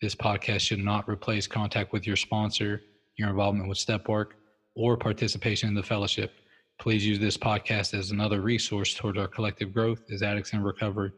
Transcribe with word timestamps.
This 0.00 0.14
podcast 0.14 0.60
should 0.60 0.80
not 0.80 1.08
replace 1.08 1.46
contact 1.46 1.92
with 1.92 2.06
your 2.06 2.16
sponsor, 2.16 2.82
your 3.16 3.30
involvement 3.30 3.68
with 3.68 3.78
step 3.78 4.08
work, 4.08 4.36
or 4.74 4.96
participation 4.96 5.68
in 5.68 5.74
the 5.74 5.82
fellowship. 5.82 6.32
Please 6.78 7.06
use 7.06 7.18
this 7.18 7.36
podcast 7.36 7.94
as 7.94 8.10
another 8.10 8.40
resource 8.40 8.94
toward 8.94 9.16
our 9.16 9.28
collective 9.28 9.72
growth 9.72 10.02
as 10.10 10.22
addicts 10.22 10.52
in 10.52 10.62
recovery. 10.62 11.12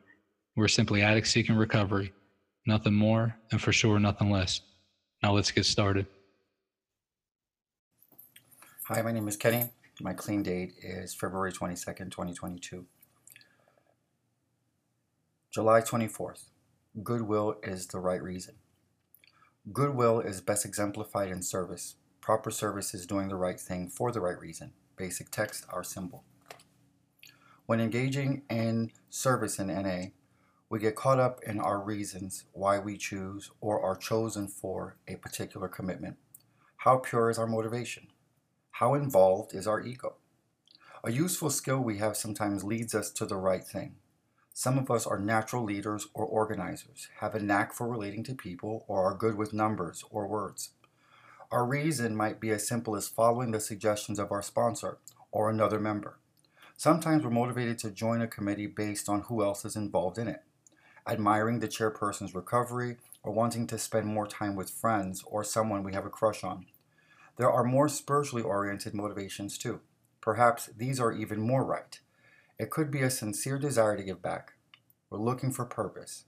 We're 0.54 0.68
simply 0.68 1.02
addicts 1.02 1.30
seeking 1.30 1.56
recovery, 1.56 2.12
nothing 2.66 2.94
more, 2.94 3.34
and 3.50 3.60
for 3.60 3.72
sure, 3.72 3.98
nothing 3.98 4.30
less. 4.30 4.60
Now 5.22 5.32
let's 5.32 5.50
get 5.50 5.64
started. 5.64 6.06
Hi, 8.84 9.02
my 9.02 9.12
name 9.12 9.26
is 9.26 9.36
Kenny. 9.36 9.70
My 10.00 10.12
clean 10.12 10.42
date 10.42 10.74
is 10.82 11.14
February 11.14 11.52
22nd, 11.52 12.10
2022. 12.10 12.84
July 15.50 15.80
24th. 15.80 16.44
Goodwill 17.02 17.56
is 17.62 17.86
the 17.86 17.98
right 17.98 18.22
reason. 18.22 18.54
Goodwill 19.72 20.20
is 20.20 20.40
best 20.40 20.64
exemplified 20.64 21.28
in 21.28 21.42
service. 21.42 21.96
Proper 22.20 22.52
service 22.52 22.94
is 22.94 23.04
doing 23.04 23.28
the 23.28 23.34
right 23.34 23.58
thing 23.58 23.88
for 23.88 24.12
the 24.12 24.20
right 24.20 24.38
reason. 24.38 24.72
Basic 24.96 25.28
text, 25.28 25.66
our 25.70 25.82
symbol. 25.82 26.22
When 27.66 27.80
engaging 27.80 28.42
in 28.48 28.92
service 29.10 29.58
in 29.58 29.66
NA, 29.66 30.10
we 30.70 30.78
get 30.78 30.94
caught 30.94 31.18
up 31.18 31.40
in 31.44 31.58
our 31.58 31.80
reasons 31.80 32.44
why 32.52 32.78
we 32.78 32.96
choose 32.96 33.50
or 33.60 33.82
are 33.82 33.96
chosen 33.96 34.46
for 34.46 34.98
a 35.08 35.16
particular 35.16 35.66
commitment. 35.66 36.16
How 36.78 36.98
pure 36.98 37.28
is 37.28 37.38
our 37.38 37.48
motivation? 37.48 38.06
How 38.70 38.94
involved 38.94 39.52
is 39.52 39.66
our 39.66 39.80
ego? 39.80 40.14
A 41.02 41.10
useful 41.10 41.50
skill 41.50 41.80
we 41.80 41.98
have 41.98 42.16
sometimes 42.16 42.62
leads 42.62 42.94
us 42.94 43.10
to 43.10 43.26
the 43.26 43.36
right 43.36 43.64
thing. 43.64 43.96
Some 44.58 44.78
of 44.78 44.90
us 44.90 45.06
are 45.06 45.18
natural 45.18 45.64
leaders 45.64 46.08
or 46.14 46.24
organizers, 46.24 47.08
have 47.20 47.34
a 47.34 47.40
knack 47.40 47.74
for 47.74 47.86
relating 47.86 48.24
to 48.24 48.34
people, 48.34 48.86
or 48.88 49.04
are 49.04 49.14
good 49.14 49.34
with 49.34 49.52
numbers 49.52 50.02
or 50.08 50.26
words. 50.26 50.70
Our 51.50 51.66
reason 51.66 52.16
might 52.16 52.40
be 52.40 52.48
as 52.48 52.66
simple 52.66 52.96
as 52.96 53.06
following 53.06 53.50
the 53.50 53.60
suggestions 53.60 54.18
of 54.18 54.32
our 54.32 54.40
sponsor 54.40 54.96
or 55.30 55.50
another 55.50 55.78
member. 55.78 56.20
Sometimes 56.74 57.22
we're 57.22 57.28
motivated 57.28 57.78
to 57.80 57.90
join 57.90 58.22
a 58.22 58.26
committee 58.26 58.66
based 58.66 59.10
on 59.10 59.24
who 59.24 59.44
else 59.44 59.66
is 59.66 59.76
involved 59.76 60.16
in 60.16 60.26
it, 60.26 60.42
admiring 61.06 61.58
the 61.58 61.68
chairperson's 61.68 62.34
recovery, 62.34 62.96
or 63.22 63.34
wanting 63.34 63.66
to 63.66 63.76
spend 63.76 64.06
more 64.06 64.26
time 64.26 64.56
with 64.56 64.70
friends 64.70 65.22
or 65.26 65.44
someone 65.44 65.82
we 65.82 65.92
have 65.92 66.06
a 66.06 66.10
crush 66.10 66.42
on. 66.42 66.64
There 67.36 67.52
are 67.52 67.62
more 67.62 67.90
spiritually 67.90 68.42
oriented 68.42 68.94
motivations 68.94 69.58
too. 69.58 69.80
Perhaps 70.22 70.70
these 70.74 70.98
are 70.98 71.12
even 71.12 71.42
more 71.42 71.62
right. 71.62 72.00
It 72.58 72.70
could 72.70 72.90
be 72.90 73.02
a 73.02 73.10
sincere 73.10 73.58
desire 73.58 73.98
to 73.98 74.02
give 74.02 74.22
back. 74.22 74.54
We're 75.10 75.18
looking 75.18 75.52
for 75.52 75.66
purpose. 75.66 76.24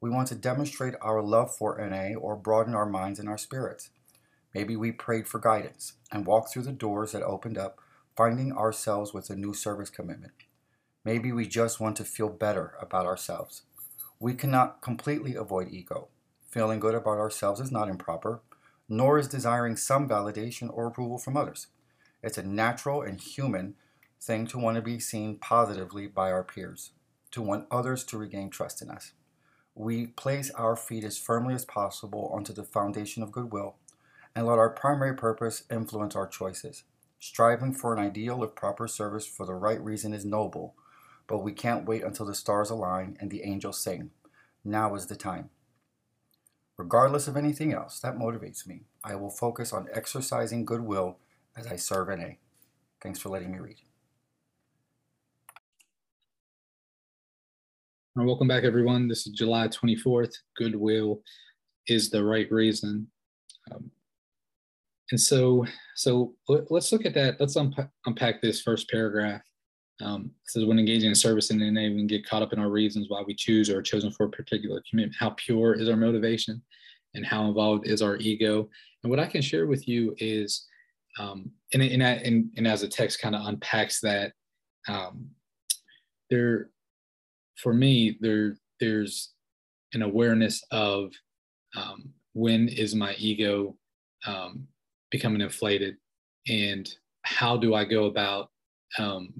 We 0.00 0.10
want 0.10 0.28
to 0.28 0.36
demonstrate 0.36 0.94
our 1.00 1.20
love 1.20 1.56
for 1.56 1.76
NA 1.76 2.16
or 2.16 2.36
broaden 2.36 2.74
our 2.74 2.86
minds 2.86 3.18
and 3.18 3.28
our 3.28 3.38
spirits. 3.38 3.90
Maybe 4.54 4.76
we 4.76 4.92
prayed 4.92 5.26
for 5.26 5.40
guidance 5.40 5.94
and 6.12 6.24
walked 6.24 6.52
through 6.52 6.62
the 6.62 6.72
doors 6.72 7.12
that 7.12 7.22
opened 7.22 7.58
up, 7.58 7.80
finding 8.16 8.52
ourselves 8.52 9.12
with 9.12 9.28
a 9.28 9.34
new 9.34 9.52
service 9.52 9.90
commitment. 9.90 10.34
Maybe 11.04 11.32
we 11.32 11.48
just 11.48 11.80
want 11.80 11.96
to 11.96 12.04
feel 12.04 12.28
better 12.28 12.74
about 12.80 13.06
ourselves. 13.06 13.62
We 14.20 14.34
cannot 14.34 14.82
completely 14.82 15.34
avoid 15.34 15.68
ego. 15.72 16.08
Feeling 16.48 16.78
good 16.78 16.94
about 16.94 17.18
ourselves 17.18 17.60
is 17.60 17.72
not 17.72 17.88
improper, 17.88 18.40
nor 18.88 19.18
is 19.18 19.26
desiring 19.26 19.76
some 19.76 20.08
validation 20.08 20.70
or 20.72 20.86
approval 20.86 21.18
from 21.18 21.36
others. 21.36 21.66
It's 22.22 22.38
a 22.38 22.42
natural 22.42 23.02
and 23.02 23.20
human 23.20 23.74
thing 24.20 24.46
to 24.48 24.58
want 24.58 24.76
to 24.76 24.82
be 24.82 24.98
seen 24.98 25.36
positively 25.36 26.06
by 26.06 26.30
our 26.30 26.44
peers, 26.44 26.92
to 27.30 27.42
want 27.42 27.66
others 27.70 28.04
to 28.04 28.18
regain 28.18 28.50
trust 28.50 28.82
in 28.82 28.90
us. 28.90 29.12
We 29.74 30.06
place 30.06 30.50
our 30.52 30.74
feet 30.74 31.04
as 31.04 31.18
firmly 31.18 31.54
as 31.54 31.64
possible 31.64 32.30
onto 32.32 32.52
the 32.52 32.64
foundation 32.64 33.22
of 33.22 33.32
goodwill 33.32 33.76
and 34.34 34.46
let 34.46 34.58
our 34.58 34.70
primary 34.70 35.14
purpose 35.14 35.64
influence 35.70 36.16
our 36.16 36.26
choices. 36.26 36.84
Striving 37.18 37.72
for 37.72 37.92
an 37.92 37.98
ideal 37.98 38.42
of 38.42 38.54
proper 38.54 38.86
service 38.86 39.26
for 39.26 39.46
the 39.46 39.54
right 39.54 39.80
reason 39.82 40.12
is 40.12 40.24
noble, 40.24 40.74
but 41.26 41.38
we 41.38 41.52
can't 41.52 41.86
wait 41.86 42.04
until 42.04 42.26
the 42.26 42.34
stars 42.34 42.70
align 42.70 43.16
and 43.20 43.30
the 43.30 43.42
angels 43.44 43.80
sing. 43.80 44.10
Now 44.64 44.94
is 44.94 45.06
the 45.06 45.16
time. 45.16 45.50
Regardless 46.76 47.26
of 47.26 47.36
anything 47.36 47.72
else 47.72 48.00
that 48.00 48.18
motivates 48.18 48.66
me, 48.66 48.82
I 49.02 49.14
will 49.14 49.30
focus 49.30 49.72
on 49.72 49.88
exercising 49.92 50.66
goodwill 50.66 51.18
as 51.56 51.66
I 51.66 51.76
serve 51.76 52.08
NA. 52.08 52.34
Thanks 53.00 53.18
for 53.18 53.30
letting 53.30 53.50
me 53.50 53.58
read. 53.58 53.76
Welcome 58.24 58.48
back, 58.48 58.64
everyone. 58.64 59.08
This 59.08 59.26
is 59.26 59.34
July 59.34 59.68
24th. 59.68 60.34
Goodwill 60.56 61.20
is 61.86 62.08
the 62.08 62.24
right 62.24 62.50
reason. 62.50 63.06
Um, 63.70 63.90
and 65.10 65.20
so, 65.20 65.66
so 65.94 66.34
let's 66.48 66.92
look 66.92 67.04
at 67.04 67.14
that. 67.14 67.38
Let's 67.38 67.56
unpack, 67.56 67.90
unpack 68.06 68.40
this 68.40 68.62
first 68.62 68.88
paragraph. 68.88 69.42
Um, 70.00 70.30
it 70.44 70.50
says, 70.50 70.64
when 70.64 70.78
engaging 70.78 71.10
in 71.10 71.14
service 71.14 71.50
in 71.50 71.58
NA, 71.58 71.82
we 71.82 71.96
can 71.96 72.06
get 72.06 72.26
caught 72.26 72.42
up 72.42 72.52
in 72.54 72.58
our 72.58 72.70
reasons 72.70 73.06
why 73.08 73.22
we 73.26 73.34
choose 73.34 73.68
or 73.68 73.78
are 73.78 73.82
chosen 73.82 74.10
for 74.10 74.24
a 74.24 74.30
particular 74.30 74.82
commitment. 74.88 75.16
How 75.18 75.30
pure 75.36 75.74
is 75.74 75.88
our 75.88 75.96
motivation 75.96 76.62
and 77.14 77.24
how 77.24 77.46
involved 77.46 77.86
is 77.86 78.00
our 78.00 78.16
ego? 78.16 78.68
And 79.02 79.10
what 79.10 79.20
I 79.20 79.26
can 79.26 79.42
share 79.42 79.66
with 79.66 79.86
you 79.86 80.14
is, 80.18 80.66
um, 81.18 81.50
and, 81.74 81.82
and, 81.82 82.02
and, 82.02 82.50
and 82.56 82.66
as 82.66 82.80
the 82.80 82.88
text 82.88 83.20
kind 83.20 83.34
of 83.34 83.46
unpacks 83.46 84.00
that, 84.00 84.32
um, 84.88 85.28
there, 86.30 86.70
for 87.56 87.72
me, 87.72 88.16
there 88.20 88.56
there's 88.80 89.32
an 89.94 90.02
awareness 90.02 90.62
of 90.70 91.12
um, 91.76 92.10
when 92.32 92.68
is 92.68 92.94
my 92.94 93.14
ego 93.14 93.76
um, 94.26 94.66
becoming 95.10 95.40
inflated, 95.40 95.96
and 96.48 96.88
how 97.22 97.56
do 97.56 97.74
I 97.74 97.84
go 97.84 98.06
about 98.06 98.50
um, 98.98 99.32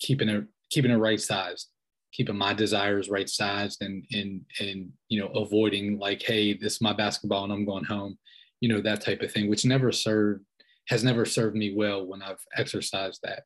keeping 0.00 0.28
it 0.28 0.44
keeping 0.70 0.90
it 0.90 0.96
right 0.96 1.20
sized, 1.20 1.68
keeping 2.12 2.36
my 2.36 2.54
desires 2.54 3.08
right 3.08 3.28
sized, 3.28 3.82
and 3.82 4.04
and 4.12 4.42
and 4.60 4.90
you 5.08 5.20
know 5.20 5.28
avoiding 5.28 5.98
like, 5.98 6.22
hey, 6.22 6.54
this 6.54 6.74
is 6.74 6.80
my 6.80 6.92
basketball 6.92 7.44
and 7.44 7.52
I'm 7.52 7.64
going 7.64 7.84
home, 7.84 8.18
you 8.60 8.68
know 8.68 8.80
that 8.80 9.00
type 9.00 9.20
of 9.22 9.32
thing, 9.32 9.48
which 9.48 9.64
never 9.64 9.92
served 9.92 10.44
has 10.88 11.02
never 11.02 11.24
served 11.24 11.56
me 11.56 11.74
well 11.74 12.04
when 12.04 12.22
I've 12.22 12.44
exercised 12.56 13.20
that. 13.22 13.44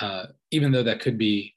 Uh, 0.00 0.26
even 0.50 0.70
though 0.70 0.82
that 0.82 1.00
could 1.00 1.18
be 1.18 1.55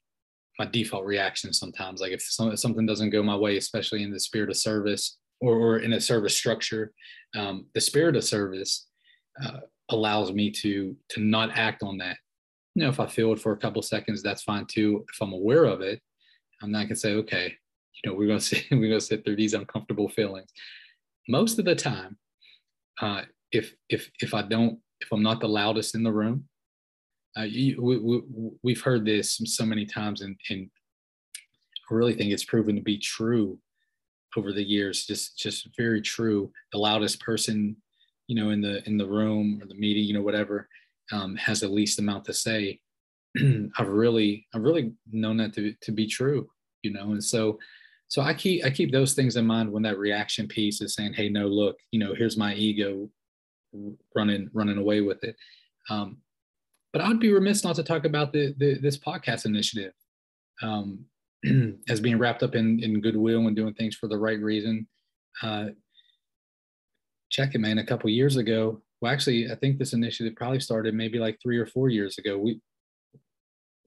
my 0.60 0.66
default 0.66 1.06
reaction 1.06 1.54
sometimes. 1.54 2.02
Like 2.02 2.12
if 2.12 2.20
something 2.20 2.84
doesn't 2.84 3.08
go 3.08 3.22
my 3.22 3.34
way, 3.34 3.56
especially 3.56 4.02
in 4.02 4.10
the 4.10 4.20
spirit 4.20 4.50
of 4.50 4.58
service 4.58 5.16
or, 5.40 5.54
or 5.54 5.78
in 5.78 5.94
a 5.94 6.00
service 6.00 6.36
structure, 6.36 6.92
um, 7.34 7.64
the 7.74 7.80
spirit 7.80 8.14
of 8.14 8.24
service 8.24 8.86
uh, 9.42 9.60
allows 9.88 10.34
me 10.34 10.50
to 10.50 10.94
to 11.08 11.20
not 11.22 11.56
act 11.56 11.82
on 11.82 11.96
that. 11.96 12.18
You 12.74 12.82
know, 12.82 12.90
if 12.90 13.00
I 13.00 13.06
feel 13.06 13.32
it 13.32 13.40
for 13.40 13.52
a 13.52 13.56
couple 13.56 13.80
seconds, 13.80 14.22
that's 14.22 14.42
fine 14.42 14.66
too. 14.66 15.02
If 15.10 15.22
I'm 15.22 15.32
aware 15.32 15.64
of 15.64 15.80
it, 15.80 15.98
I'm 16.62 16.70
not 16.70 16.82
gonna 16.82 16.96
say, 16.96 17.14
okay, 17.14 17.54
you 17.94 18.10
know, 18.10 18.14
we're 18.14 18.28
gonna 18.28 18.40
sit, 18.50 18.66
we're 18.70 18.88
gonna 18.88 19.00
sit 19.00 19.24
through 19.24 19.36
these 19.36 19.54
uncomfortable 19.54 20.10
feelings. 20.10 20.50
Most 21.26 21.58
of 21.58 21.64
the 21.64 21.74
time, 21.74 22.18
uh, 23.00 23.22
if 23.50 23.72
if 23.88 24.10
if 24.20 24.34
I 24.34 24.42
don't, 24.42 24.78
if 25.00 25.10
I'm 25.10 25.22
not 25.22 25.40
the 25.40 25.48
loudest 25.48 25.94
in 25.94 26.02
the 26.02 26.12
room, 26.12 26.44
uh, 27.38 27.42
you, 27.42 27.80
we, 27.80 28.56
we, 28.62 28.74
have 28.74 28.82
heard 28.82 29.04
this 29.04 29.40
so 29.44 29.64
many 29.64 29.86
times, 29.86 30.22
and, 30.22 30.36
and 30.50 30.68
I 31.90 31.94
really 31.94 32.14
think 32.14 32.32
it's 32.32 32.44
proven 32.44 32.74
to 32.74 32.82
be 32.82 32.98
true 32.98 33.58
over 34.36 34.52
the 34.52 34.64
years. 34.64 35.06
Just, 35.06 35.38
just 35.38 35.68
very 35.76 36.00
true. 36.00 36.50
The 36.72 36.78
loudest 36.78 37.20
person, 37.20 37.76
you 38.26 38.34
know, 38.34 38.50
in 38.50 38.60
the 38.60 38.86
in 38.88 38.96
the 38.96 39.08
room 39.08 39.60
or 39.62 39.66
the 39.66 39.74
meeting, 39.74 40.04
you 40.04 40.14
know, 40.14 40.22
whatever, 40.22 40.68
um, 41.12 41.36
has 41.36 41.60
the 41.60 41.68
least 41.68 41.98
amount 41.98 42.24
to 42.24 42.34
say. 42.34 42.80
I've 43.78 43.88
really, 43.88 44.46
I've 44.52 44.62
really 44.62 44.92
known 45.12 45.36
that 45.36 45.52
to 45.54 45.72
to 45.82 45.92
be 45.92 46.06
true, 46.06 46.48
you 46.82 46.92
know, 46.92 47.12
and 47.12 47.22
so. 47.22 47.58
So 48.08 48.22
I 48.22 48.34
keep 48.34 48.64
I 48.64 48.70
keep 48.70 48.90
those 48.90 49.14
things 49.14 49.36
in 49.36 49.46
mind 49.46 49.70
when 49.70 49.84
that 49.84 49.96
reaction 49.96 50.48
piece 50.48 50.80
is 50.80 50.94
saying, 50.96 51.12
"Hey, 51.12 51.28
no, 51.28 51.46
look, 51.46 51.76
you 51.92 52.00
know, 52.00 52.12
here's 52.12 52.36
my 52.36 52.54
ego 52.54 53.08
running 54.16 54.50
running 54.52 54.78
away 54.78 55.00
with 55.00 55.22
it." 55.22 55.36
Um, 55.90 56.16
but 56.92 57.02
I 57.02 57.08
would 57.08 57.20
be 57.20 57.32
remiss 57.32 57.64
not 57.64 57.76
to 57.76 57.82
talk 57.82 58.04
about 58.04 58.32
the, 58.32 58.54
the 58.58 58.78
this 58.78 58.98
podcast 58.98 59.46
initiative 59.46 59.92
um, 60.62 61.04
as 61.88 62.00
being 62.00 62.18
wrapped 62.18 62.42
up 62.42 62.54
in, 62.54 62.82
in 62.82 63.00
goodwill 63.00 63.46
and 63.46 63.56
doing 63.56 63.74
things 63.74 63.94
for 63.94 64.08
the 64.08 64.18
right 64.18 64.40
reason. 64.40 64.86
Uh, 65.42 65.66
check 67.30 67.54
it, 67.54 67.58
man. 67.58 67.78
A 67.78 67.86
couple 67.86 68.10
years 68.10 68.36
ago, 68.36 68.82
well, 69.00 69.12
actually, 69.12 69.50
I 69.50 69.54
think 69.54 69.78
this 69.78 69.92
initiative 69.92 70.36
probably 70.36 70.60
started 70.60 70.94
maybe 70.94 71.18
like 71.18 71.38
three 71.42 71.58
or 71.58 71.66
four 71.66 71.88
years 71.88 72.18
ago. 72.18 72.36
We 72.38 72.60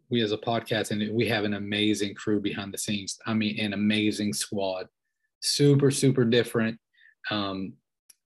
we 0.09 0.21
as 0.21 0.31
a 0.31 0.37
podcast 0.37 0.91
and 0.91 1.13
we 1.13 1.27
have 1.27 1.43
an 1.43 1.55
amazing 1.55 2.13
crew 2.13 2.39
behind 2.39 2.73
the 2.73 2.77
scenes. 2.77 3.17
I 3.25 3.33
mean, 3.33 3.59
an 3.59 3.73
amazing 3.73 4.33
squad, 4.33 4.87
super 5.41 5.91
super 5.91 6.25
different. 6.25 6.79
Um, 7.29 7.73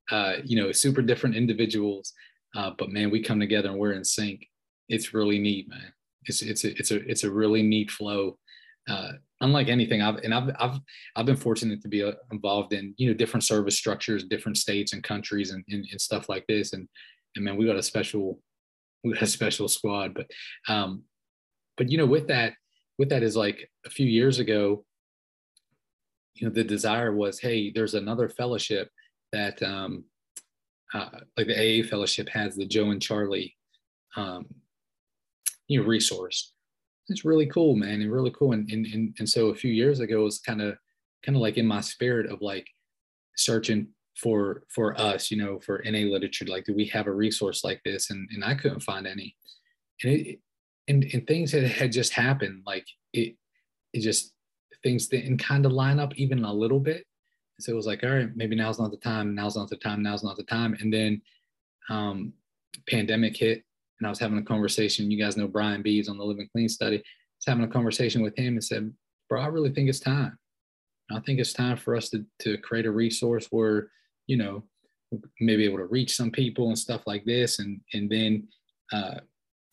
uh, 0.09 0.35
you 0.45 0.61
know, 0.61 0.71
super 0.71 1.01
different 1.01 1.35
individuals. 1.35 2.13
Uh, 2.55 2.71
but 2.77 2.89
man, 2.89 3.09
we 3.09 3.21
come 3.21 3.39
together 3.39 3.69
and 3.69 3.77
we're 3.77 3.91
in 3.91 4.05
sync. 4.05 4.47
It's 4.89 5.13
really 5.13 5.39
neat, 5.39 5.69
man. 5.69 5.93
It's 6.25 6.41
it's 6.41 6.63
a, 6.63 6.77
it's 6.77 6.91
a 6.91 7.09
it's 7.09 7.23
a 7.23 7.31
really 7.31 7.61
neat 7.61 7.91
flow. 7.91 8.37
Uh, 8.89 9.13
unlike 9.41 9.67
anything 9.67 10.01
I've 10.01 10.17
and 10.17 10.33
I've 10.33 10.49
I've 10.59 10.79
I've 11.15 11.25
been 11.25 11.35
fortunate 11.35 11.81
to 11.81 11.87
be 11.87 12.03
uh, 12.03 12.13
involved 12.31 12.73
in 12.73 12.93
you 12.97 13.09
know 13.09 13.13
different 13.13 13.43
service 13.43 13.77
structures, 13.77 14.23
different 14.23 14.57
states 14.57 14.93
and 14.93 15.03
countries 15.03 15.51
and, 15.51 15.63
and, 15.69 15.85
and 15.91 16.01
stuff 16.01 16.29
like 16.29 16.45
this. 16.47 16.73
And 16.73 16.87
and 17.35 17.45
man, 17.45 17.57
we 17.57 17.65
got 17.65 17.75
a 17.75 17.83
special 17.83 18.39
we 19.03 19.13
got 19.13 19.23
a 19.23 19.27
special 19.27 19.67
squad. 19.67 20.13
But 20.13 20.29
um, 20.67 21.03
but 21.75 21.91
you 21.91 21.97
know 21.97 22.05
with 22.05 22.27
that 22.27 22.53
with 22.97 23.09
that 23.09 23.23
is 23.23 23.35
like 23.35 23.69
a 23.85 23.89
few 23.89 24.07
years 24.07 24.39
ago, 24.39 24.85
you 26.35 26.47
know 26.47 26.53
the 26.53 26.63
desire 26.63 27.13
was 27.13 27.39
hey, 27.39 27.71
there's 27.71 27.93
another 27.93 28.29
fellowship 28.29 28.89
that 29.33 29.61
um, 29.61 30.05
uh, 30.93 31.09
like 31.35 31.47
the 31.47 31.81
AA 31.83 31.87
fellowship 31.87 32.29
has 32.29 32.55
the 32.55 32.65
Joe 32.65 32.91
and 32.91 33.01
Charlie 33.01 33.55
um, 34.15 34.45
you 35.67 35.81
know 35.81 35.87
resource 35.87 36.53
it's 37.09 37.25
really 37.25 37.45
cool, 37.45 37.75
man, 37.75 38.01
and 38.01 38.11
really 38.11 38.31
cool. 38.31 38.53
And 38.53 38.69
and 38.69 38.85
and, 38.87 39.15
and 39.19 39.29
so 39.29 39.47
a 39.47 39.55
few 39.55 39.71
years 39.71 39.99
ago, 39.99 40.21
it 40.21 40.23
was 40.23 40.39
kind 40.39 40.61
of 40.61 40.77
kind 41.23 41.35
of 41.35 41.41
like 41.41 41.57
in 41.57 41.65
my 41.65 41.81
spirit 41.81 42.29
of 42.29 42.41
like 42.41 42.67
searching 43.35 43.87
for 44.15 44.63
for 44.73 44.99
us, 44.99 45.31
you 45.31 45.37
know, 45.37 45.59
for 45.59 45.81
NA 45.85 45.99
literature. 45.99 46.45
Like, 46.45 46.65
do 46.65 46.73
we 46.73 46.85
have 46.87 47.07
a 47.07 47.11
resource 47.11 47.63
like 47.63 47.81
this? 47.83 48.09
And 48.09 48.29
and 48.33 48.43
I 48.43 48.55
couldn't 48.55 48.81
find 48.81 49.07
any. 49.07 49.35
And 50.03 50.13
it 50.13 50.39
and 50.87 51.05
and 51.13 51.25
things 51.25 51.51
that 51.51 51.63
had 51.63 51.91
just 51.91 52.13
happened, 52.13 52.63
like 52.65 52.85
it 53.13 53.35
it 53.93 54.01
just 54.01 54.33
things 54.83 55.07
didn't 55.07 55.37
kind 55.37 55.65
of 55.65 55.71
line 55.71 55.99
up 55.99 56.15
even 56.15 56.43
a 56.43 56.53
little 56.53 56.79
bit. 56.79 57.05
So 57.59 57.71
it 57.71 57.75
was 57.75 57.87
like, 57.87 58.03
all 58.03 58.11
right, 58.11 58.29
maybe 58.35 58.55
now's 58.55 58.79
not 58.79 58.91
the 58.91 58.97
time. 58.97 59.33
Now's 59.33 59.55
not 59.55 59.69
the 59.69 59.77
time. 59.77 60.03
Now's 60.03 60.23
not 60.23 60.37
the 60.37 60.43
time. 60.43 60.77
And 60.79 60.93
then 60.93 61.21
um, 61.89 62.33
pandemic 62.87 63.35
hit, 63.35 63.63
and 63.99 64.07
I 64.07 64.09
was 64.09 64.19
having 64.19 64.37
a 64.37 64.43
conversation. 64.43 65.11
You 65.11 65.21
guys 65.21 65.37
know 65.37 65.47
Brian 65.47 65.81
Bees 65.81 66.09
on 66.09 66.17
the 66.17 66.25
Living 66.25 66.49
Clean 66.51 66.69
study. 66.69 66.97
I 66.97 66.99
was 66.99 67.45
having 67.45 67.63
a 67.63 67.67
conversation 67.67 68.21
with 68.21 68.37
him 68.37 68.53
and 68.53 68.63
said, 68.63 68.93
"Bro, 69.29 69.41
I 69.41 69.47
really 69.47 69.71
think 69.71 69.89
it's 69.89 69.99
time. 69.99 70.37
I 71.11 71.19
think 71.21 71.39
it's 71.39 71.53
time 71.53 71.77
for 71.77 71.95
us 71.95 72.09
to 72.09 72.25
to 72.39 72.57
create 72.57 72.85
a 72.85 72.91
resource 72.91 73.47
where 73.49 73.89
you 74.27 74.37
know 74.37 74.63
maybe 75.39 75.63
able 75.63 75.77
to 75.77 75.85
reach 75.85 76.15
some 76.15 76.31
people 76.31 76.67
and 76.67 76.77
stuff 76.77 77.01
like 77.07 77.25
this. 77.25 77.59
And 77.59 77.81
and 77.93 78.09
then 78.09 78.47
uh, 78.91 79.19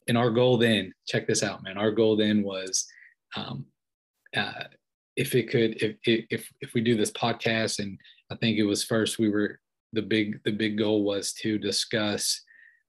and 0.08 0.18
our 0.18 0.30
goal 0.30 0.58
then, 0.58 0.92
check 1.06 1.26
this 1.26 1.42
out, 1.42 1.62
man. 1.62 1.78
Our 1.78 1.90
goal 1.90 2.16
then 2.16 2.42
was." 2.42 2.86
Um, 3.36 3.66
uh, 4.36 4.64
if 5.16 5.34
it 5.34 5.48
could 5.48 5.80
if, 5.82 5.96
if 6.04 6.48
if 6.60 6.74
we 6.74 6.80
do 6.80 6.96
this 6.96 7.10
podcast 7.12 7.78
and 7.78 7.98
i 8.30 8.36
think 8.36 8.58
it 8.58 8.64
was 8.64 8.84
first 8.84 9.18
we 9.18 9.28
were 9.28 9.60
the 9.92 10.02
big 10.02 10.42
the 10.44 10.50
big 10.50 10.76
goal 10.76 11.04
was 11.04 11.32
to 11.32 11.58
discuss 11.58 12.42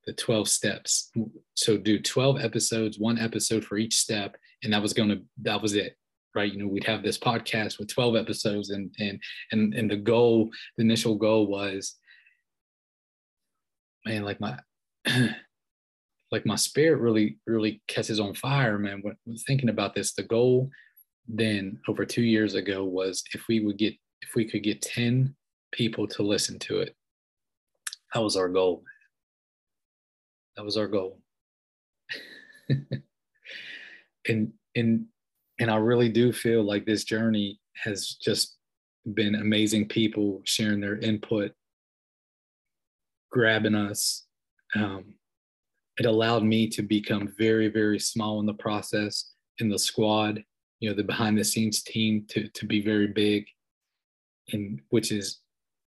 the 0.06 0.13
12 0.13 0.48
steps. 0.48 1.12
So 1.56 1.78
do 1.78 2.00
12 2.00 2.40
episodes, 2.40 3.00
one 3.00 3.18
episode 3.18 3.66
for 3.66 3.78
each 3.78 3.96
step. 3.96 4.36
And 4.63 4.74
that 4.74 4.81
was 4.81 4.94
going 4.94 5.10
to, 5.10 5.22
that 5.44 5.62
was 5.62 5.74
it. 5.75 5.98
Right. 6.34 6.52
You 6.52 6.60
know, 6.60 6.68
we'd 6.68 6.84
have 6.84 7.02
this 7.02 7.18
podcast 7.18 7.80
with 7.80 7.94
12 7.94 8.16
episodes 8.16 8.69
and, 8.69 8.94
and, 9.00 9.22
and, 9.52 9.74
and 9.74 9.90
the 9.90 9.96
goal, 9.96 10.50
the 10.78 10.84
initial 10.84 11.16
goal 11.16 11.48
was, 11.48 11.96
man, 14.06 14.24
like 14.24 14.42
my, 14.42 14.60
like 16.31 16.46
my 16.46 16.56
spirit 16.56 17.00
really, 17.00 17.38
really 17.48 17.81
catches 17.88 18.19
on 18.19 18.34
fire, 18.34 18.78
man. 18.78 19.00
When, 19.02 19.16
when 19.24 19.38
thinking 19.38 19.69
about 19.69 19.96
this, 19.96 20.13
the 20.13 20.24
goal 20.24 20.69
then 21.28 21.80
over 21.88 22.06
two 22.06 22.22
years 22.22 22.54
ago 22.54 22.84
was 22.84 23.24
if 23.34 23.48
we 23.48 23.62
would 23.62 23.78
get, 23.78 23.94
if 24.22 24.36
we 24.36 24.44
could 24.44 24.62
get 24.62 24.81
10 24.81 25.34
people 25.72 26.06
to 26.10 26.22
listen 26.22 26.60
to 26.60 26.80
it, 26.80 26.96
that 28.13 28.22
was 28.22 28.36
our 28.36 28.50
goal 28.50 28.84
that 30.56 30.63
was 30.63 30.78
our 30.78 30.88
goal. 30.88 31.19
and 34.28 34.54
and 34.75 35.06
and 35.60 35.72
I 35.72 35.78
really 35.78 36.10
do 36.10 36.34
feel 36.34 36.63
like 36.63 36.86
this 36.86 37.04
journey 37.04 37.60
has 37.75 38.16
just 38.22 38.57
been 39.13 39.36
amazing 39.36 39.88
people 39.88 40.42
sharing 40.44 40.81
their 40.81 40.98
input, 40.98 41.52
grabbing 43.31 43.75
us. 43.75 44.25
Um, 44.75 45.16
it 45.98 46.06
allowed 46.06 46.44
me 46.44 46.68
to 46.69 46.81
become 46.81 47.34
very, 47.38 47.69
very 47.69 48.00
small 48.00 48.40
in 48.40 48.46
the 48.46 48.54
process 48.54 49.31
in 49.60 49.69
the 49.69 49.80
squad, 49.80 50.44
you 50.80 50.90
know, 50.90 50.96
the 50.96 51.04
behind 51.04 51.38
the 51.38 51.44
scenes 51.44 51.81
team 51.84 52.25
to, 52.30 52.50
to 52.50 52.66
be 52.66 52.81
very 52.81 53.07
big 53.07 53.46
and 54.52 54.81
which 54.90 55.12
is, 55.12 55.40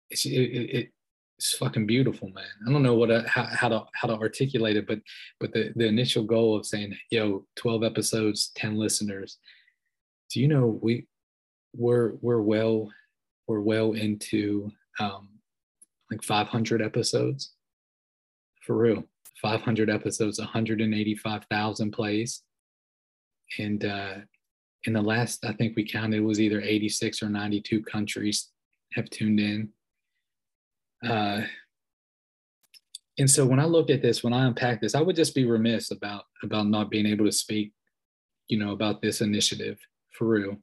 it, 0.10 0.18
it, 0.26 0.92
it's 1.42 1.58
fucking 1.58 1.88
beautiful, 1.88 2.30
man. 2.30 2.46
I 2.68 2.72
don't 2.72 2.84
know 2.84 2.94
what 2.94 3.10
uh, 3.10 3.24
how, 3.26 3.46
how 3.46 3.68
to 3.70 3.84
how 3.94 4.08
to 4.08 4.14
articulate 4.14 4.78
it, 4.78 4.86
but 4.86 5.00
but 5.40 5.52
the 5.52 5.74
the 5.76 5.88
initial 5.88 6.24
goal 6.24 6.56
of 6.56 6.68
saying, 6.68 6.96
yo, 7.10 7.48
12 7.56 7.84
episodes, 7.84 8.52
10 8.58 8.78
listeners. 8.78 9.40
Do 10.32 10.40
you 10.40 10.48
know 10.48 10.80
we 10.84 11.08
we're 11.76 12.14
we're 12.22 12.42
well 12.42 12.92
we're 13.48 13.62
well 13.62 13.94
into 13.94 14.70
um 15.00 15.30
like 16.12 16.24
500 16.24 16.80
episodes 16.80 17.54
for 18.64 18.78
real 18.78 19.04
500 19.42 19.90
episodes 19.90 20.38
185,000 20.38 21.92
plays 21.92 22.44
and 23.58 23.86
uh 23.86 24.16
in 24.84 24.94
the 24.94 25.02
last 25.02 25.46
i 25.46 25.54
think 25.54 25.78
we 25.78 25.90
counted 25.90 26.22
was 26.22 26.42
either 26.42 26.62
86 26.62 27.24
or 27.24 27.30
92 27.30 27.82
countries 27.84 28.50
have 28.94 29.10
tuned 29.10 29.40
in 29.40 29.70
uh, 31.04 31.42
and 33.18 33.30
so 33.30 33.46
when 33.46 33.60
I 33.60 33.66
look 33.66 33.90
at 33.90 34.02
this, 34.02 34.24
when 34.24 34.34
I 34.34 34.46
unpack 34.46 34.82
this, 34.82 34.96
I 34.96 35.02
would 35.02 35.16
just 35.16 35.36
be 35.36 35.46
remiss 35.46 35.92
about 35.92 36.24
about 36.44 36.68
not 36.68 36.90
being 36.90 37.06
able 37.06 37.26
to 37.26 37.32
speak, 37.32 37.72
you 38.48 38.58
know, 38.58 38.72
about 38.72 39.02
this 39.02 39.22
initiative 39.22 39.78
for 40.18 40.28
real. 40.28 40.58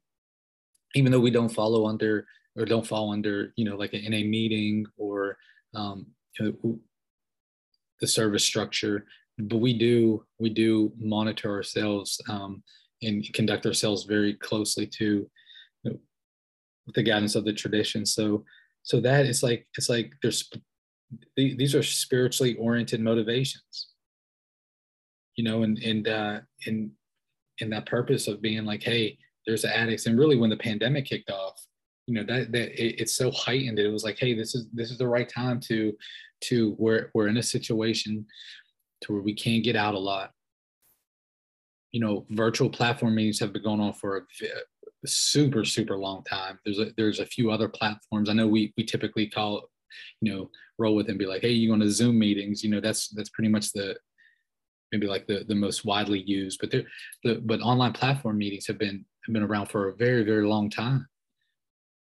Even 0.94 1.12
though 1.12 1.20
we 1.20 1.30
don't 1.30 1.50
follow 1.50 1.86
under 1.86 2.26
or 2.56 2.64
don't 2.64 2.86
fall 2.86 3.12
under, 3.12 3.52
you 3.56 3.64
know, 3.64 3.76
like 3.76 3.94
in 3.94 4.14
a 4.14 4.24
meeting 4.24 4.86
or 4.96 5.36
um, 5.74 6.06
the 6.40 8.06
service 8.06 8.44
structure, 8.44 9.06
but 9.38 9.58
we 9.58 9.76
do 9.76 10.24
we 10.40 10.50
do 10.50 10.92
monitor 10.98 11.50
ourselves 11.50 12.20
um, 12.28 12.62
and 13.02 13.24
conduct 13.34 13.66
ourselves 13.66 14.04
very 14.04 14.34
closely 14.34 14.86
to 14.86 15.30
you 15.84 15.90
know, 15.90 15.98
the 16.94 17.02
guidance 17.02 17.34
of 17.34 17.44
the 17.44 17.52
tradition. 17.52 18.04
So 18.06 18.44
so 18.82 19.00
that 19.00 19.26
is 19.26 19.42
like 19.42 19.66
it's 19.76 19.88
like 19.88 20.12
there's 20.22 20.50
these 21.36 21.74
are 21.74 21.82
spiritually 21.82 22.56
oriented 22.56 23.00
motivations. 23.00 23.88
You 25.36 25.44
know 25.44 25.62
and 25.62 25.78
and 25.78 26.08
uh 26.08 26.40
and 26.66 26.90
and 27.60 27.72
that 27.72 27.86
purpose 27.86 28.28
of 28.28 28.42
being 28.42 28.64
like 28.64 28.82
hey 28.82 29.18
there's 29.46 29.64
addicts. 29.64 30.06
And 30.06 30.18
really 30.18 30.36
when 30.36 30.50
the 30.50 30.56
pandemic 30.56 31.06
kicked 31.06 31.30
off 31.30 31.60
you 32.06 32.14
know 32.14 32.24
that 32.24 32.52
that 32.52 32.82
it, 32.82 33.00
it's 33.00 33.12
so 33.12 33.30
heightened 33.30 33.78
it 33.78 33.88
was 33.88 34.02
like 34.02 34.18
hey 34.18 34.34
this 34.34 34.54
is 34.54 34.66
this 34.72 34.90
is 34.90 34.98
the 34.98 35.06
right 35.06 35.28
time 35.28 35.60
to 35.60 35.92
to 36.40 36.74
we're 36.78 37.10
we're 37.14 37.28
in 37.28 37.36
a 37.36 37.42
situation 37.42 38.26
to 39.02 39.12
where 39.12 39.22
we 39.22 39.34
can't 39.34 39.64
get 39.64 39.76
out 39.76 39.94
a 39.94 39.98
lot. 39.98 40.32
You 41.92 42.00
know 42.00 42.26
virtual 42.30 42.68
platform 42.68 43.14
meetings 43.14 43.40
have 43.40 43.52
been 43.52 43.62
going 43.62 43.80
on 43.80 43.92
for 43.92 44.18
a 44.18 44.20
super 45.06 45.64
super 45.64 45.96
long 45.96 46.24
time. 46.24 46.58
There's 46.64 46.78
a 46.78 46.86
there's 46.96 47.20
a 47.20 47.26
few 47.26 47.50
other 47.50 47.68
platforms. 47.68 48.28
I 48.28 48.32
know 48.32 48.48
we 48.48 48.72
we 48.76 48.84
typically 48.84 49.28
call 49.28 49.68
you 50.20 50.32
know 50.32 50.50
roll 50.78 50.94
with 50.94 51.08
and 51.08 51.18
be 51.18 51.26
like 51.26 51.42
hey 51.42 51.50
you 51.50 51.68
going 51.68 51.80
to 51.80 51.90
zoom 51.90 52.18
meetings? 52.18 52.62
You 52.62 52.70
know 52.70 52.80
that's 52.80 53.08
that's 53.08 53.30
pretty 53.30 53.48
much 53.48 53.72
the 53.72 53.96
maybe 54.92 55.06
like 55.06 55.26
the 55.26 55.44
the 55.46 55.54
most 55.54 55.84
widely 55.84 56.20
used 56.20 56.58
but 56.60 56.70
there 56.70 56.84
the 57.24 57.42
but 57.44 57.60
online 57.60 57.92
platform 57.92 58.38
meetings 58.38 58.66
have 58.66 58.78
been 58.78 59.04
have 59.26 59.32
been 59.32 59.42
around 59.42 59.66
for 59.66 59.88
a 59.88 59.96
very 59.96 60.24
very 60.24 60.46
long 60.46 60.70
time. 60.70 61.06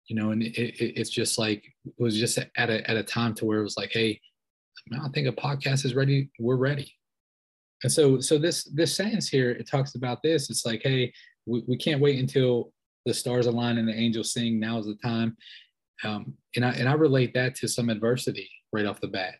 You 0.06 0.16
know 0.16 0.30
and 0.30 0.42
it, 0.42 0.56
it, 0.56 1.00
it's 1.00 1.10
just 1.10 1.38
like 1.38 1.64
it 1.84 2.02
was 2.02 2.18
just 2.18 2.38
at 2.38 2.70
a 2.70 2.88
at 2.90 2.96
a 2.96 3.02
time 3.02 3.34
to 3.36 3.44
where 3.44 3.60
it 3.60 3.64
was 3.64 3.76
like 3.76 3.90
hey 3.92 4.20
i 4.92 5.08
think 5.08 5.26
a 5.26 5.32
podcast 5.32 5.84
is 5.84 5.94
ready. 5.94 6.30
We're 6.38 6.56
ready. 6.56 6.92
And 7.82 7.92
so 7.92 8.20
so 8.20 8.38
this 8.38 8.64
this 8.64 8.94
sentence 8.94 9.28
here 9.28 9.50
it 9.50 9.68
talks 9.68 9.94
about 9.94 10.22
this. 10.22 10.50
It's 10.50 10.66
like 10.66 10.82
hey 10.82 11.12
we, 11.46 11.62
we 11.66 11.76
can't 11.76 12.00
wait 12.00 12.18
until 12.18 12.72
the 13.04 13.14
stars 13.14 13.46
align 13.46 13.78
and 13.78 13.88
the 13.88 13.94
angels 13.94 14.32
sing. 14.32 14.58
Now 14.58 14.78
is 14.78 14.86
the 14.86 14.96
time. 14.96 15.36
Um, 16.04 16.34
and 16.56 16.64
I 16.64 16.70
and 16.72 16.88
I 16.88 16.94
relate 16.94 17.34
that 17.34 17.54
to 17.56 17.68
some 17.68 17.88
adversity 17.88 18.50
right 18.72 18.86
off 18.86 19.00
the 19.00 19.08
bat. 19.08 19.36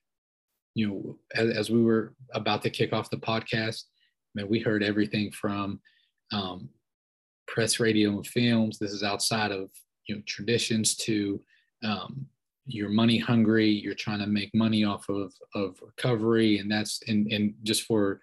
You 0.75 0.88
know, 0.88 1.18
as, 1.35 1.56
as 1.56 1.71
we 1.71 1.83
were 1.83 2.14
about 2.35 2.62
to 2.62 2.71
kick 2.71 2.92
off 2.92 3.11
the 3.11 3.16
podcast, 3.16 3.85
man, 4.35 4.49
we 4.49 4.61
heard 4.61 4.83
everything 4.83 5.30
from 5.30 5.80
um, 6.33 6.68
press, 7.47 7.78
radio, 7.78 8.11
and 8.11 8.26
films. 8.26 8.78
This 8.78 8.92
is 8.92 9.02
outside 9.02 9.52
of 9.52 9.71
you 10.06 10.16
know 10.16 10.23
traditions 10.26 10.94
to 10.97 11.40
um, 11.83 12.26
you're 12.66 12.88
money 12.88 13.18
hungry 13.18 13.68
you're 13.68 13.94
trying 13.94 14.18
to 14.18 14.26
make 14.26 14.50
money 14.54 14.85
off 14.85 15.09
of 15.09 15.33
of 15.54 15.76
recovery 15.83 16.59
and 16.59 16.71
that's 16.71 17.00
and 17.09 17.30
and 17.33 17.54
just 17.62 17.83
for 17.83 18.21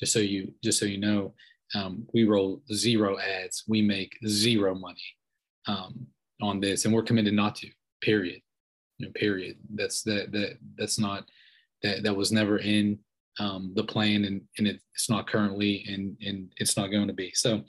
just 0.00 0.12
so 0.12 0.18
you 0.18 0.52
just 0.62 0.78
so 0.78 0.84
you 0.84 0.98
know 0.98 1.32
um, 1.74 2.06
we 2.12 2.24
roll 2.24 2.62
zero 2.72 3.18
ads 3.18 3.64
we 3.66 3.82
make 3.82 4.16
zero 4.26 4.74
money 4.74 5.16
um, 5.66 6.06
on 6.42 6.60
this 6.60 6.84
and 6.84 6.94
we're 6.94 7.02
committed 7.02 7.34
not 7.34 7.54
to 7.56 7.68
period 8.02 8.40
you 8.98 9.06
know 9.06 9.12
period 9.14 9.56
that's 9.74 10.02
that 10.02 10.30
that 10.32 10.58
that's 10.78 10.98
not 10.98 11.24
that 11.82 12.02
that 12.02 12.16
was 12.16 12.32
never 12.32 12.58
in 12.58 12.98
um, 13.40 13.72
the 13.74 13.84
plan 13.84 14.24
and 14.24 14.42
and 14.58 14.66
it, 14.66 14.80
it's 14.94 15.10
not 15.10 15.26
currently 15.26 15.84
and 15.88 16.16
and 16.20 16.52
it's 16.58 16.76
not 16.76 16.88
going 16.88 17.08
to 17.08 17.14
be 17.14 17.32
so 17.34 17.62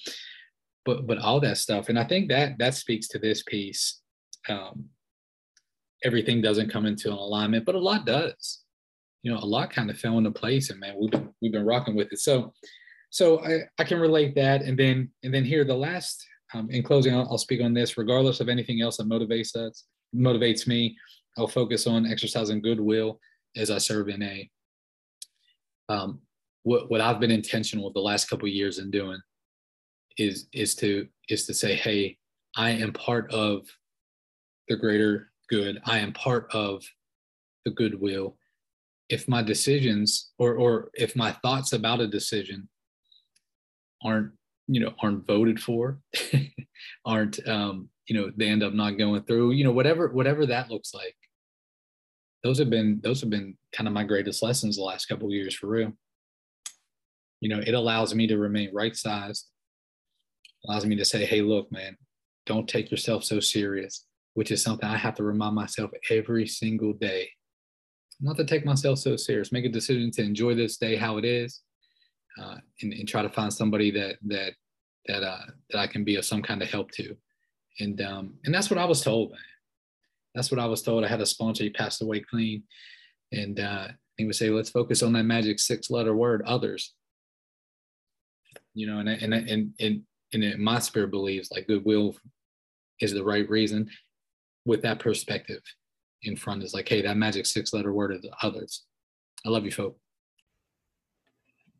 but 0.83 1.07
but 1.07 1.17
all 1.17 1.39
that 1.39 1.57
stuff 1.57 1.89
and 1.89 1.97
i 1.97 2.03
think 2.03 2.29
that 2.29 2.57
that 2.59 2.75
speaks 2.75 3.07
to 3.07 3.17
this 3.17 3.41
piece 3.43 4.01
um, 4.49 4.89
everything 6.03 6.41
doesn't 6.41 6.71
come 6.71 6.85
into 6.85 7.09
an 7.09 7.17
alignment, 7.17 7.65
but 7.65 7.75
a 7.75 7.79
lot 7.79 8.05
does. 8.05 8.63
You 9.23 9.33
know, 9.33 9.39
a 9.39 9.45
lot 9.45 9.71
kind 9.71 9.89
of 9.89 9.97
fell 9.97 10.17
into 10.17 10.31
place, 10.31 10.69
and 10.69 10.79
man, 10.79 10.95
we've 10.99 11.09
been 11.09 11.29
we've 11.41 11.51
been 11.51 11.65
rocking 11.65 11.95
with 11.95 12.11
it. 12.11 12.19
So, 12.19 12.53
so 13.15 13.39
I, 13.45 13.61
I 13.79 13.85
can 13.85 13.97
relate 13.97 14.35
that, 14.35 14.63
and 14.63 14.77
then 14.77 15.09
and 15.23 15.33
then 15.33 15.45
here 15.45 15.63
the 15.63 15.73
last 15.73 16.27
um, 16.53 16.69
in 16.69 16.83
closing, 16.83 17.15
I'll, 17.15 17.25
I'll 17.31 17.37
speak 17.37 17.61
on 17.61 17.73
this. 17.73 17.97
Regardless 17.97 18.41
of 18.41 18.49
anything 18.49 18.81
else 18.81 18.97
that 18.97 19.07
motivates 19.07 19.55
us, 19.55 19.85
motivates 20.13 20.67
me, 20.67 20.97
I'll 21.37 21.47
focus 21.47 21.87
on 21.87 22.05
exercising 22.05 22.61
goodwill 22.61 23.21
as 23.55 23.71
I 23.71 23.77
serve 23.77 24.07
NA. 24.07 24.49
Um, 25.87 26.19
what 26.63 26.91
what 26.91 26.99
I've 26.99 27.21
been 27.21 27.31
intentional 27.31 27.85
with 27.85 27.93
the 27.93 28.01
last 28.01 28.29
couple 28.29 28.49
years 28.49 28.79
in 28.79 28.91
doing 28.91 29.21
is 30.17 30.47
is 30.51 30.75
to 30.75 31.07
is 31.29 31.45
to 31.45 31.53
say, 31.53 31.73
hey, 31.73 32.17
I 32.57 32.71
am 32.71 32.91
part 32.91 33.31
of 33.31 33.65
the 34.67 34.75
greater 34.75 35.31
good. 35.49 35.79
I 35.85 35.99
am 35.99 36.11
part 36.11 36.53
of 36.53 36.83
the 37.63 37.71
goodwill. 37.71 38.35
If 39.07 39.29
my 39.29 39.41
decisions 39.41 40.31
or 40.37 40.55
or 40.55 40.89
if 40.95 41.15
my 41.15 41.31
thoughts 41.31 41.71
about 41.71 42.01
a 42.01 42.07
decision 42.07 42.67
aren't 44.03 44.31
you 44.67 44.79
know 44.81 44.93
aren't 45.01 45.25
voted 45.25 45.59
for, 45.59 45.99
aren't 47.05 47.45
um, 47.47 47.89
you 48.07 48.15
know 48.15 48.31
they 48.35 48.47
end 48.47 48.63
up 48.63 48.73
not 48.73 48.97
going 48.97 49.23
through. 49.23 49.51
You 49.51 49.63
know 49.63 49.71
whatever 49.71 50.09
whatever 50.09 50.45
that 50.45 50.69
looks 50.69 50.93
like. 50.93 51.15
Those 52.43 52.59
have 52.59 52.69
been 52.69 52.99
those 53.03 53.21
have 53.21 53.29
been 53.29 53.57
kind 53.73 53.87
of 53.87 53.93
my 53.93 54.03
greatest 54.03 54.43
lessons 54.43 54.77
the 54.77 54.83
last 54.83 55.07
couple 55.07 55.31
years 55.31 55.55
for 55.55 55.67
real. 55.67 55.93
You 57.41 57.49
know, 57.49 57.59
it 57.59 57.73
allows 57.73 58.15
me 58.15 58.27
to 58.27 58.37
remain 58.37 58.71
right 58.73 58.95
sized, 58.95 59.49
allows 60.67 60.85
me 60.85 60.95
to 60.95 61.05
say, 61.05 61.25
hey, 61.25 61.41
look, 61.41 61.71
man, 61.71 61.97
don't 62.45 62.67
take 62.67 62.89
yourself 62.89 63.23
so 63.23 63.39
serious 63.39 64.05
which 64.35 64.51
is 64.51 64.61
something 64.61 64.87
I 64.87 64.97
have 64.97 65.15
to 65.15 65.23
remind 65.23 65.55
myself 65.55 65.91
every 66.11 66.45
single 66.45 66.93
day. 66.93 67.29
Not 68.21 68.37
to 68.37 68.45
take 68.45 68.65
myself 68.65 68.99
so 68.99 69.15
serious. 69.15 69.51
Make 69.51 69.65
a 69.65 69.69
decision 69.69 70.11
to 70.11 70.21
enjoy 70.21 70.55
this 70.55 70.77
day 70.77 70.95
how 70.95 71.17
it 71.17 71.25
is, 71.25 71.61
uh, 72.41 72.57
and, 72.81 72.93
and, 72.93 73.07
try 73.07 73.21
to 73.21 73.29
find 73.29 73.51
somebody 73.51 73.91
that 73.91 74.17
that 74.25 74.53
that 75.07 75.23
uh, 75.23 75.45
that 75.69 75.79
I 75.79 75.87
can 75.87 76.03
be 76.03 76.15
of 76.15 76.25
some 76.25 76.41
kind 76.41 76.61
of 76.61 76.69
help 76.69 76.91
to. 76.91 77.15
And 77.79 78.01
um, 78.01 78.35
and 78.45 78.53
that's 78.53 78.69
what 78.69 78.79
I 78.79 78.85
was 78.85 79.01
told, 79.01 79.31
man. 79.31 79.39
That's 80.33 80.51
what 80.51 80.59
I 80.59 80.65
was 80.65 80.81
told. 80.81 81.03
I 81.03 81.07
had 81.07 81.21
a 81.21 81.25
sponsor. 81.25 81.63
He 81.63 81.69
passed 81.69 82.01
away 82.01 82.19
clean, 82.21 82.63
and 83.31 83.59
uh, 83.59 83.87
he 84.17 84.25
would 84.25 84.35
say, 84.35 84.49
"Let's 84.49 84.69
focus 84.69 85.03
on 85.03 85.13
that 85.13 85.23
magic 85.23 85.59
six-letter 85.59 86.15
word, 86.15 86.43
others." 86.45 86.93
You 88.73 88.87
know, 88.87 88.99
and 88.99 89.09
and 89.09 89.33
and 89.33 89.73
and 89.79 90.03
and 90.33 90.59
my 90.59 90.79
spirit 90.79 91.11
believes 91.11 91.51
like 91.51 91.67
goodwill 91.67 92.15
is 92.99 93.13
the 93.13 93.23
right 93.23 93.49
reason 93.49 93.89
with 94.65 94.81
that 94.81 94.99
perspective 94.99 95.61
in 96.23 96.35
front 96.35 96.63
is 96.63 96.73
like, 96.73 96.89
hey, 96.89 97.01
that 97.01 97.17
magic 97.17 97.45
six 97.45 97.73
letter 97.73 97.93
word 97.93 98.11
of 98.11 98.21
the 98.21 98.31
others. 98.41 98.83
I 99.45 99.49
love 99.49 99.65
you, 99.65 99.71
folks. 99.71 99.99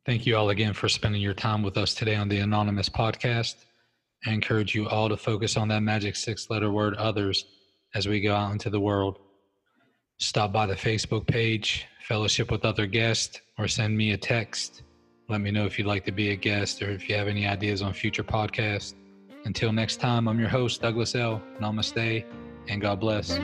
Thank 0.06 0.24
you 0.24 0.36
all 0.36 0.50
again 0.50 0.72
for 0.72 0.88
spending 0.88 1.20
your 1.20 1.34
time 1.34 1.64
with 1.64 1.76
us 1.76 1.92
today 1.92 2.14
on 2.14 2.28
the 2.28 2.38
Anonymous 2.38 2.88
podcast. 2.88 3.56
I 4.24 4.30
encourage 4.30 4.72
you 4.72 4.88
all 4.88 5.08
to 5.08 5.16
focus 5.16 5.56
on 5.56 5.66
that 5.66 5.82
magic 5.82 6.14
six 6.14 6.48
letter 6.48 6.70
word, 6.70 6.94
others, 6.94 7.44
as 7.92 8.06
we 8.06 8.20
go 8.20 8.32
out 8.32 8.52
into 8.52 8.70
the 8.70 8.78
world. 8.78 9.18
Stop 10.18 10.52
by 10.52 10.64
the 10.64 10.76
Facebook 10.76 11.26
page, 11.26 11.86
fellowship 12.06 12.52
with 12.52 12.64
other 12.64 12.86
guests, 12.86 13.40
or 13.58 13.66
send 13.66 13.96
me 13.96 14.12
a 14.12 14.16
text. 14.16 14.82
Let 15.28 15.40
me 15.40 15.50
know 15.50 15.66
if 15.66 15.76
you'd 15.76 15.88
like 15.88 16.04
to 16.04 16.12
be 16.12 16.30
a 16.30 16.36
guest 16.36 16.82
or 16.82 16.90
if 16.92 17.08
you 17.08 17.16
have 17.16 17.26
any 17.26 17.44
ideas 17.44 17.82
on 17.82 17.92
future 17.92 18.22
podcasts. 18.22 18.94
Until 19.44 19.72
next 19.72 19.96
time, 19.96 20.28
I'm 20.28 20.38
your 20.38 20.48
host, 20.48 20.82
Douglas 20.82 21.16
L. 21.16 21.42
Namaste 21.60 22.24
and 22.68 22.80
God 22.80 23.00
bless. 23.00 23.40